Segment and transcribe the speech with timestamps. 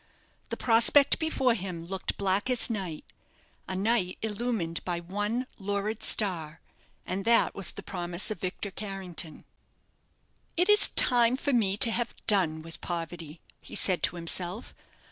[0.49, 3.05] The prospect before him looked black as night
[3.67, 6.59] a night illumined by one lurid star,
[7.05, 9.45] and that was the promise of Victor Carrington.
[10.57, 14.73] "It is time for me to have done with poverty," he said to himself.